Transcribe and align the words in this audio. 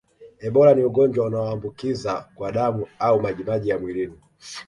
Ebola 0.45 0.73
ni 0.73 0.83
ugonjwa 0.83 1.25
unaoambukiza 1.25 2.25
kwa 2.35 2.51
damu 2.51 2.87
au 2.99 3.21
majimaji 3.21 3.69
ya 3.69 3.79
mwilini 3.79 4.17